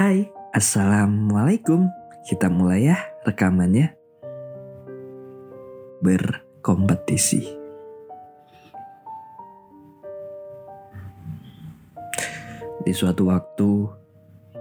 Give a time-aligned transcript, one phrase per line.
[0.00, 1.84] Hai, Assalamualaikum.
[2.24, 3.92] Kita mulai ya rekamannya.
[6.00, 7.44] Berkompetisi.
[12.80, 13.92] Di suatu waktu,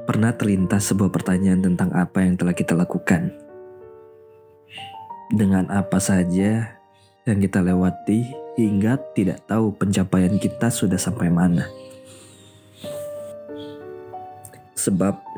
[0.03, 3.31] pernah terlintas sebuah pertanyaan tentang apa yang telah kita lakukan.
[5.31, 6.83] Dengan apa saja
[7.23, 8.27] yang kita lewati
[8.59, 11.63] hingga tidak tahu pencapaian kita sudah sampai mana.
[14.79, 15.28] Sebab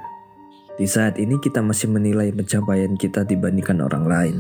[0.82, 4.36] di saat ini kita masih menilai pencapaian kita dibandingkan orang lain.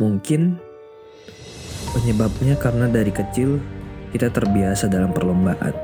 [0.00, 0.56] Mungkin
[1.92, 3.60] penyebabnya karena dari kecil
[4.16, 5.76] kita terbiasa dalam perlombaan.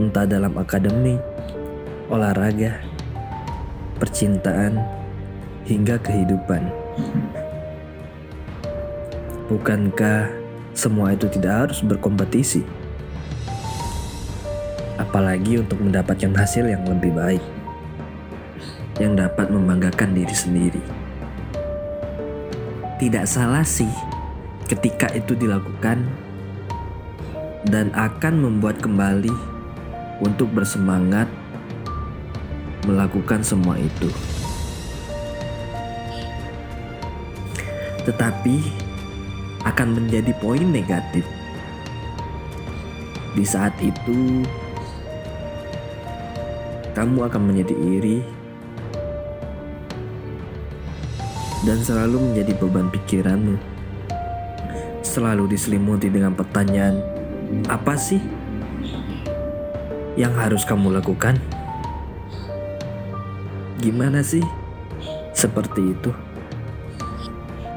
[0.00, 1.20] Entah dalam akademik,
[2.08, 2.80] olahraga,
[4.00, 4.80] percintaan,
[5.68, 6.64] hingga kehidupan.
[9.52, 10.32] Bukankah
[10.72, 12.80] semua itu tidak harus berkompetisi?
[15.00, 17.40] Apalagi untuk mendapatkan hasil yang lebih baik,
[19.00, 20.84] yang dapat membanggakan diri sendiri.
[23.00, 23.88] Tidak salah sih
[24.68, 26.04] ketika itu dilakukan
[27.64, 29.32] dan akan membuat kembali
[30.20, 31.32] untuk bersemangat
[32.84, 34.12] melakukan semua itu.
[38.04, 38.56] Tetapi
[39.64, 41.24] akan menjadi poin negatif.
[43.36, 44.44] Di saat itu,
[46.92, 48.18] kamu akan menjadi iri
[51.64, 53.56] dan selalu menjadi beban pikiranmu.
[55.04, 57.02] Selalu diselimuti dengan pertanyaan,
[57.66, 58.22] apa sih
[60.14, 61.36] yang harus kamu lakukan?
[63.80, 64.44] Gimana sih
[65.34, 66.10] seperti itu?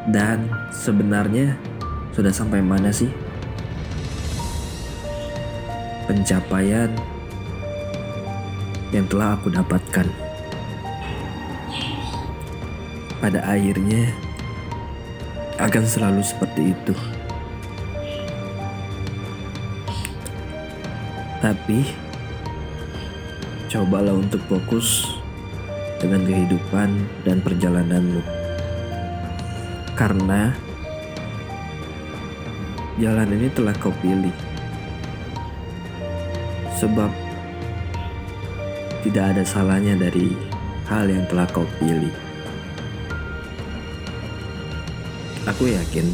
[0.03, 1.55] Dan sebenarnya
[2.11, 3.09] sudah sampai mana sih
[6.05, 6.91] pencapaian
[8.93, 10.05] yang telah aku dapatkan?
[13.17, 14.13] Pada akhirnya
[15.57, 16.93] akan selalu seperti itu.
[21.41, 21.83] Tapi
[23.73, 25.17] cobalah untuk fokus
[25.97, 26.89] dengan kehidupan
[27.25, 28.21] dan perjalananmu.
[29.97, 30.53] Karena
[33.01, 34.35] jalan ini telah kau pilih.
[36.77, 37.32] Sebab
[39.03, 40.31] tidak ada salahnya dari
[40.87, 42.15] hal yang telah kau pilih.
[45.43, 46.07] Aku yakin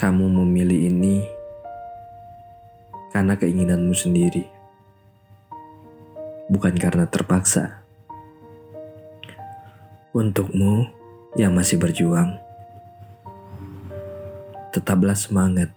[0.00, 1.20] kamu memilih ini
[3.12, 4.48] karena keinginanmu sendiri,
[6.48, 7.84] bukan karena terpaksa.
[10.16, 10.88] Untukmu
[11.36, 12.40] yang masih berjuang,
[14.72, 15.68] tetaplah semangat,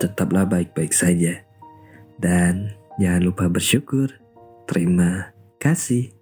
[0.00, 1.44] tetaplah baik-baik saja,
[2.16, 4.21] dan jangan lupa bersyukur.
[4.72, 6.21] Terima kasih.